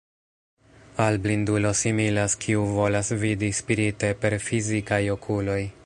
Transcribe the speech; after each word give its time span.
Al 1.03 1.19
blindulo 1.25 1.73
similas 1.81 2.35
kiu 2.47 2.65
volas 2.79 3.13
vidi 3.25 3.51
spirite 3.59 4.11
per 4.25 4.39
fizikaj 4.49 5.03
okuloj. 5.19 5.61